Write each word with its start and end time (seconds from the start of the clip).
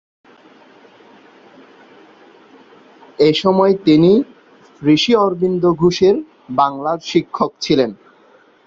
এসময় 3.23 3.73
তিনি 3.85 4.11
ঋষি 4.81 5.13
অরবিন্দ 5.15 5.63
ঘোষের 5.73 6.15
বাংলার 6.55 6.99
শিক্ষক 7.03 7.51
ছিলেন। 7.61 7.91